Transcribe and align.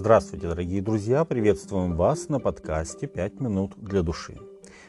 Здравствуйте, 0.00 0.48
дорогие 0.48 0.80
друзья! 0.80 1.26
Приветствуем 1.26 1.94
вас 1.94 2.30
на 2.30 2.40
подкасте 2.40 3.06
«Пять 3.06 3.38
минут 3.38 3.74
для 3.76 4.00
души». 4.00 4.38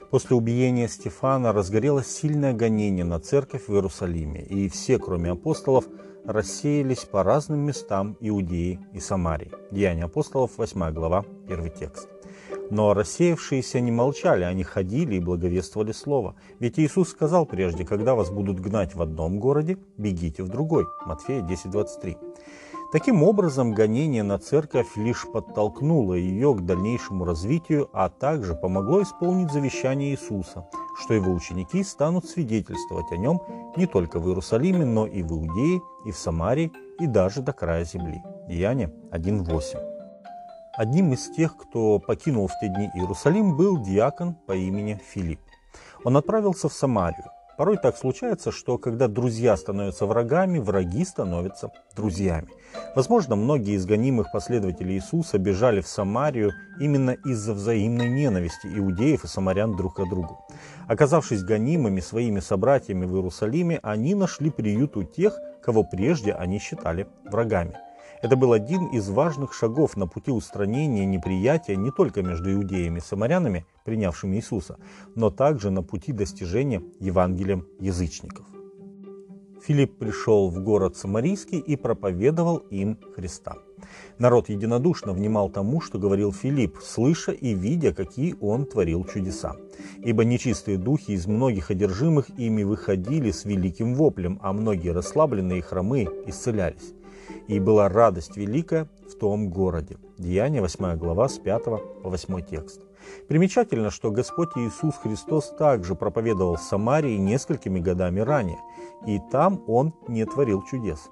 После 0.10 0.38
убиения 0.38 0.88
Стефана 0.88 1.52
разгорелось 1.52 2.08
сильное 2.08 2.54
гонение 2.54 3.04
на 3.04 3.20
церковь 3.20 3.68
в 3.68 3.74
Иерусалиме, 3.74 4.42
и 4.42 4.70
все, 4.70 4.97
кроме 5.00 5.32
апостолов, 5.32 5.84
рассеялись 6.24 7.03
по 7.03 7.24
разным 7.24 7.60
местам 7.60 8.16
Иудеи 8.21 8.79
и 8.94 9.02
Самарии. 9.02 9.52
Деяния 9.70 10.06
апостолов, 10.06 10.52
8 10.56 10.94
глава, 10.94 11.25
1 11.46 11.71
текст. 11.71 12.07
Но 12.70 12.93
рассеявшиеся 12.93 13.81
не 13.81 13.92
молчали, 13.92 14.46
они 14.46 14.63
ходили 14.63 15.16
и 15.16 15.20
благовествовали 15.20 15.92
Слово. 15.92 16.35
Ведь 16.59 16.80
Иисус 16.80 17.09
сказал 17.09 17.45
прежде, 17.45 17.84
когда 17.84 18.16
вас 18.16 18.30
будут 18.30 18.62
гнать 18.62 18.95
в 18.95 19.02
одном 19.02 19.41
городе, 19.41 19.77
бегите 19.98 20.41
в 20.41 20.48
другой. 20.48 20.85
Матфея 21.05 21.41
10:23. 21.41 22.16
Таким 22.91 23.23
образом, 23.23 23.73
гонение 23.73 24.22
на 24.22 24.38
церковь 24.38 24.98
лишь 24.98 25.26
подтолкнуло 25.31 26.13
ее 26.13 26.54
к 26.54 26.66
дальнейшему 26.66 27.23
развитию, 27.23 27.90
а 27.94 28.09
также 28.09 28.54
помогло 28.54 29.02
исполнить 29.02 29.50
завещание 29.50 30.12
Иисуса, 30.12 30.67
что 31.02 31.14
его 31.14 31.31
ученики 31.31 31.86
станут 31.86 32.26
свидетельствовать 32.26 33.09
о 33.14 33.17
нем 33.17 33.41
не 33.77 33.86
только 33.86 34.20
в 34.20 34.27
Иерусалиме, 34.27 34.84
но 34.84 35.08
и 35.08 35.23
в 35.23 35.31
Иудее, 35.31 35.80
и 36.05 36.12
в 36.12 36.17
Самарии, 36.17 36.73
и 37.00 37.08
даже 37.08 37.41
до 37.41 37.54
края 37.54 37.86
земли. 37.86 38.22
Деяние 38.50 38.92
1.8. 39.12 39.78
Одним 40.73 41.14
из 41.14 41.30
тех, 41.30 41.55
кто 41.55 42.00
покинул 42.00 42.48
в 42.48 42.59
те 42.59 42.67
дни 42.67 42.89
Иерусалим, 42.94 43.55
был 43.55 43.81
диакон 43.81 44.36
по 44.48 44.52
имени 44.52 45.00
Филипп. 45.14 45.39
Он 46.03 46.17
отправился 46.17 46.67
в 46.67 46.73
Самарию. 46.73 47.31
Порой 47.61 47.77
так 47.77 47.95
случается, 47.95 48.51
что 48.51 48.79
когда 48.79 49.07
друзья 49.07 49.55
становятся 49.55 50.07
врагами, 50.07 50.57
враги 50.57 51.05
становятся 51.05 51.71
друзьями. 51.95 52.47
Возможно, 52.95 53.35
многие 53.35 53.75
из 53.75 53.85
гонимых 53.85 54.31
последователей 54.31 54.95
Иисуса 54.95 55.38
бежали 55.38 55.81
в 55.81 55.88
Самарию 55.88 56.53
именно 56.80 57.11
из-за 57.11 57.53
взаимной 57.53 58.09
ненависти 58.09 58.66
иудеев 58.66 59.25
и 59.25 59.27
самарян 59.27 59.75
друг 59.75 59.97
к 59.97 60.09
другу. 60.09 60.44
Оказавшись 60.88 61.44
гонимыми 61.44 61.99
своими 61.99 62.39
собратьями 62.39 63.05
в 63.05 63.13
Иерусалиме, 63.13 63.80
они 63.83 64.16
нашли 64.16 64.49
приют 64.49 64.97
у 64.97 65.03
тех, 65.03 65.38
кого 65.61 65.83
прежде 65.83 66.33
они 66.33 66.58
считали 66.58 67.05
врагами– 67.25 67.77
это 68.22 68.36
был 68.36 68.53
один 68.53 68.86
из 68.88 69.09
важных 69.09 69.53
шагов 69.53 69.97
на 69.97 70.08
пути 70.08 70.31
устранения 70.31 71.05
неприятия 71.05 71.75
не 71.75 71.91
только 71.91 72.22
между 72.22 72.53
иудеями 72.53 73.00
и 73.00 73.02
самарянами, 73.02 73.66
принявшими 73.83 74.36
Иисуса, 74.36 74.77
но 75.16 75.31
также 75.31 75.72
на 75.72 75.81
пути 75.81 76.11
достижения 76.11 76.83
Евангелием 76.99 77.66
язычников. 77.80 78.45
Филипп 79.64 79.97
пришел 79.97 80.49
в 80.49 80.64
город 80.64 80.97
Самарийский 80.97 81.59
и 81.59 81.75
проповедовал 81.75 82.58
им 82.58 82.97
Христа. 83.16 83.58
Народ 84.17 84.49
единодушно 84.49 85.14
внимал 85.14 85.49
тому, 85.49 85.81
что 85.81 85.99
говорил 85.99 86.31
Филипп, 86.31 86.77
слыша 86.81 87.31
и 87.31 87.53
видя, 87.53 87.94
какие 87.94 88.36
он 88.42 88.66
творил 88.66 89.05
чудеса. 89.05 89.55
Ибо 90.03 90.25
нечистые 90.25 90.77
духи 90.77 91.11
из 91.11 91.27
многих 91.27 91.72
одержимых 91.72 92.30
ими 92.39 92.64
выходили 92.64 93.31
с 93.31 93.45
великим 93.45 93.94
воплем, 93.94 94.39
а 94.42 94.52
многие 94.53 94.89
расслабленные 94.89 95.59
и 95.59 95.61
хромые 95.61 96.09
исцелялись 96.25 96.94
и 97.47 97.59
была 97.59 97.89
радость 97.89 98.37
великая 98.37 98.87
в 99.09 99.15
том 99.15 99.49
городе. 99.49 99.97
Деяние 100.17 100.61
8 100.61 100.97
глава 100.97 101.27
с 101.27 101.37
5 101.37 101.63
по 101.63 101.79
8 102.03 102.41
текст. 102.41 102.81
Примечательно, 103.27 103.89
что 103.89 104.11
Господь 104.11 104.49
Иисус 104.55 104.95
Христос 104.95 105.53
также 105.57 105.95
проповедовал 105.95 106.55
в 106.55 106.61
Самарии 106.61 107.17
несколькими 107.17 107.79
годами 107.79 108.19
ранее, 108.19 108.59
и 109.07 109.19
там 109.31 109.63
Он 109.67 109.93
не 110.07 110.25
творил 110.25 110.63
чудес. 110.63 111.09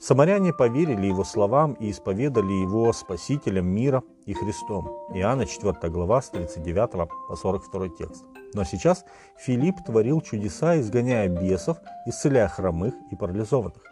Самаряне 0.00 0.52
поверили 0.52 1.06
Его 1.06 1.24
словам 1.24 1.72
и 1.74 1.90
исповедали 1.90 2.52
Его 2.52 2.92
Спасителем 2.92 3.66
мира 3.66 4.02
и 4.26 4.32
Христом. 4.32 4.86
Иоанна 5.14 5.44
4 5.44 5.74
глава 5.90 6.22
с 6.22 6.30
39 6.30 7.08
по 7.28 7.36
42 7.36 7.88
текст. 7.88 8.24
Но 8.54 8.64
сейчас 8.64 9.04
Филипп 9.38 9.84
творил 9.84 10.20
чудеса, 10.20 10.78
изгоняя 10.80 11.28
бесов, 11.28 11.78
исцеляя 12.06 12.48
хромых 12.48 12.94
и 13.10 13.16
парализованных. 13.16 13.82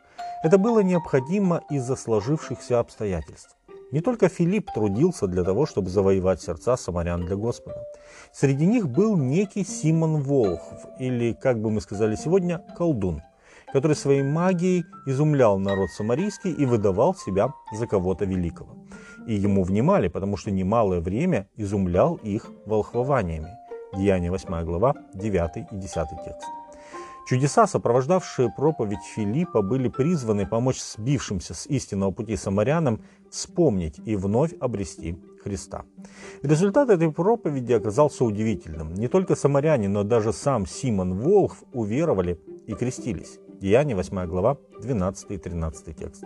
Это 0.47 0.59
было 0.59 0.79
необходимо 0.79 1.63
из-за 1.71 1.97
сложившихся 1.97 2.79
обстоятельств. 2.79 3.57
Не 3.91 4.01
только 4.01 4.29
Филипп 4.29 4.71
трудился 4.73 5.27
для 5.27 5.43
того, 5.43 5.67
чтобы 5.67 5.91
завоевать 5.91 6.41
сердца 6.41 6.77
самарян 6.77 7.27
для 7.27 7.35
Господа. 7.35 7.83
Среди 8.33 8.65
них 8.65 8.89
был 8.89 9.17
некий 9.17 9.65
Симон 9.65 10.23
Волхв, 10.23 10.87
или, 11.01 11.33
как 11.33 11.61
бы 11.61 11.73
мы 11.73 11.81
сказали 11.81 12.15
сегодня, 12.15 12.63
колдун, 12.79 13.23
который 13.73 13.97
своей 13.97 14.23
магией 14.23 14.85
изумлял 15.05 15.59
народ 15.59 15.91
самарийский 15.91 16.53
и 16.53 16.65
выдавал 16.65 17.17
себя 17.17 17.53
за 17.73 17.89
кого-то 17.89 18.25
великого. 18.25 18.77
И 19.27 19.35
ему 19.35 19.65
внимали, 19.65 20.07
потому 20.07 20.37
что 20.37 20.53
немалое 20.53 21.01
время 21.01 21.49
изумлял 21.57 22.21
их 22.23 22.53
волхвованиями. 22.67 23.51
Деяние 23.97 24.31
8 24.31 24.65
глава, 24.65 24.95
9 25.13 25.57
и 25.73 25.77
10 25.77 25.95
текст. 26.25 26.47
Чудеса, 27.27 27.67
сопровождавшие 27.67 28.53
проповедь 28.57 29.03
Филиппа, 29.03 29.61
были 29.61 29.89
призваны 29.89 30.47
помочь 30.47 30.81
сбившимся 30.81 31.55
с 31.55 31.67
истинного 31.67 32.13
пути 32.13 32.37
самарянам 32.37 33.03
вспомнить 33.31 34.01
и 34.05 34.15
вновь 34.15 34.55
обрести 34.61 35.19
Христа. 35.43 35.85
Результат 36.43 36.89
этой 36.89 37.11
проповеди 37.11 37.73
оказался 37.73 38.25
удивительным. 38.25 38.95
Не 38.95 39.09
только 39.09 39.35
самаряне, 39.35 39.89
но 39.89 40.05
даже 40.05 40.33
сам 40.33 40.67
Симон 40.67 41.19
Волхв 41.19 41.65
уверовали 41.73 42.41
и 42.69 42.75
крестились. 42.75 43.41
Деяние 43.61 43.97
8 43.97 44.27
глава, 44.27 44.59
12 44.81 45.31
и 45.33 45.39
13 45.39 45.97
текст. 45.97 46.25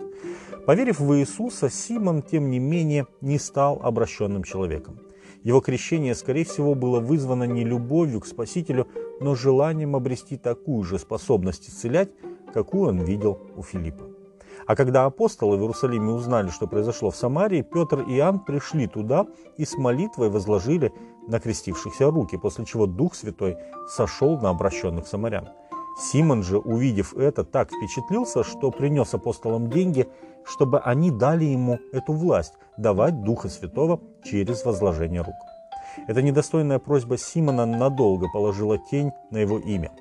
Поверив 0.67 0.99
в 0.99 1.17
Иисуса, 1.17 1.71
Симон, 1.71 2.21
тем 2.21 2.51
не 2.51 2.59
менее, 2.59 3.07
не 3.21 3.39
стал 3.39 3.79
обращенным 3.81 4.43
человеком. 4.43 4.99
Его 5.43 5.59
крещение, 5.59 6.13
скорее 6.13 6.45
всего, 6.45 6.75
было 6.75 6.99
вызвано 6.99 7.45
не 7.45 7.63
любовью 7.63 8.21
к 8.21 8.27
Спасителю, 8.27 8.87
но 9.19 9.35
желанием 9.35 9.95
обрести 9.95 10.37
такую 10.37 10.83
же 10.83 10.99
способность 10.99 11.69
исцелять, 11.69 12.09
какую 12.53 12.89
он 12.89 12.99
видел 13.03 13.39
у 13.55 13.63
Филиппа. 13.63 14.05
А 14.67 14.75
когда 14.75 15.05
апостолы 15.05 15.57
в 15.57 15.61
Иерусалиме 15.61 16.11
узнали, 16.11 16.49
что 16.49 16.67
произошло 16.67 17.09
в 17.09 17.15
Самарии, 17.15 17.61
Петр 17.63 18.01
и 18.01 18.17
Иоанн 18.17 18.39
пришли 18.39 18.87
туда 18.87 19.25
и 19.57 19.65
с 19.65 19.77
молитвой 19.77 20.29
возложили 20.29 20.93
на 21.27 21.39
крестившихся 21.39 22.11
руки, 22.11 22.37
после 22.37 22.65
чего 22.65 22.85
Дух 22.85 23.15
Святой 23.15 23.57
сошел 23.89 24.39
на 24.39 24.49
обращенных 24.49 25.07
самарян. 25.07 25.49
Симон 25.97 26.43
же, 26.43 26.57
увидев 26.57 27.13
это, 27.15 27.43
так 27.43 27.69
впечатлился, 27.71 28.43
что 28.43 28.71
принес 28.71 29.13
апостолам 29.13 29.69
деньги, 29.69 30.07
чтобы 30.45 30.79
они 30.79 31.11
дали 31.11 31.45
ему 31.45 31.79
эту 31.91 32.13
власть 32.13 32.53
давать 32.77 33.21
Духа 33.23 33.49
Святого 33.49 33.99
через 34.23 34.65
возложение 34.65 35.21
рук. 35.21 35.35
Эта 36.07 36.21
недостойная 36.21 36.79
просьба 36.79 37.17
Симона 37.17 37.65
надолго 37.65 38.27
положила 38.31 38.77
тень 38.77 39.11
на 39.29 39.37
его 39.37 39.59
имя. 39.59 39.91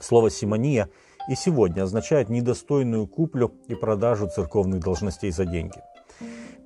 Слово 0.00 0.30
«симония» 0.30 0.88
и 1.28 1.34
сегодня 1.34 1.82
означает 1.82 2.28
недостойную 2.28 3.06
куплю 3.06 3.54
и 3.68 3.74
продажу 3.74 4.28
церковных 4.28 4.80
должностей 4.80 5.30
за 5.30 5.46
деньги. 5.46 5.80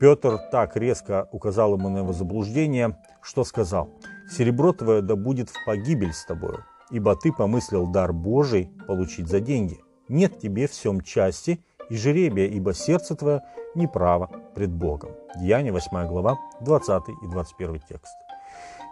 Петр 0.00 0.38
так 0.50 0.76
резко 0.76 1.28
указал 1.32 1.76
ему 1.76 1.88
на 1.88 1.98
его 1.98 2.12
заблуждение, 2.12 2.96
что 3.20 3.44
сказал 3.44 3.90
«Серебро 4.30 4.72
твое 4.72 5.02
да 5.02 5.16
будет 5.16 5.50
в 5.50 5.64
погибель 5.66 6.12
с 6.12 6.24
тобою, 6.24 6.64
ибо 6.90 7.16
ты 7.16 7.32
помыслил 7.32 7.86
дар 7.86 8.12
Божий 8.12 8.70
получить 8.86 9.28
за 9.28 9.40
деньги. 9.40 9.80
Нет 10.08 10.38
тебе 10.38 10.66
всем 10.66 11.00
части 11.00 11.64
и 11.90 11.96
жеребия, 11.96 12.46
ибо 12.46 12.74
сердце 12.74 13.14
твое 13.14 13.42
неправо 13.74 14.30
пред 14.54 14.70
Богом». 14.70 15.10
Деяние 15.36 15.72
8 15.72 16.08
глава, 16.08 16.38
20 16.60 17.02
и 17.22 17.26
21 17.28 17.80
текст. 17.88 18.14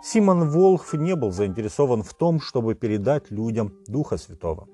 Симон 0.03 0.49
Волхв 0.51 0.95
не 0.95 1.17
был 1.17 1.33
заинтересован 1.33 2.03
в 2.03 2.15
том, 2.15 2.41
чтобы 2.41 2.75
передать 2.75 3.31
людям 3.31 3.73
Духа 3.89 4.19
Святого. 4.19 4.69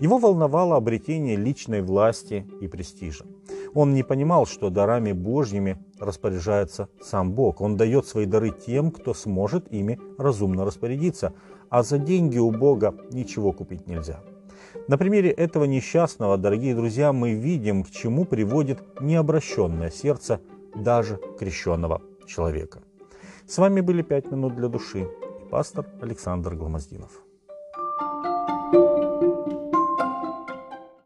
Его 0.00 0.18
волновало 0.18 0.76
обретение 0.76 1.36
личной 1.36 1.82
власти 1.82 2.46
и 2.60 2.68
престижа. 2.68 3.24
Он 3.74 3.94
не 3.94 4.02
понимал, 4.02 4.46
что 4.46 4.70
дарами 4.70 5.12
Божьими 5.12 5.78
распоряжается 5.98 6.88
сам 7.00 7.32
Бог. 7.32 7.60
Он 7.60 7.76
дает 7.76 8.06
свои 8.06 8.26
дары 8.26 8.50
тем, 8.50 8.90
кто 8.90 9.14
сможет 9.14 9.72
ими 9.72 9.98
разумно 10.18 10.64
распорядиться, 10.64 11.32
а 11.70 11.82
за 11.82 11.98
деньги 11.98 12.38
у 12.38 12.50
Бога 12.50 12.94
ничего 13.10 13.52
купить 13.52 13.86
нельзя. 13.86 14.20
На 14.86 14.98
примере 14.98 15.30
этого 15.30 15.64
несчастного, 15.64 16.36
дорогие 16.36 16.74
друзья, 16.74 17.12
мы 17.12 17.32
видим, 17.32 17.84
к 17.84 17.90
чему 17.90 18.24
приводит 18.24 18.82
необращенное 19.00 19.90
сердце 19.90 20.40
даже 20.74 21.18
крещенного 21.38 22.02
человека. 22.26 22.82
С 23.46 23.58
вами 23.58 23.80
были 23.80 24.02
«Пять 24.02 24.30
минут 24.30 24.56
для 24.56 24.68
души» 24.68 25.00
и 25.02 25.48
пастор 25.50 25.86
Александр 26.00 26.54
Гломоздинов. 26.54 27.27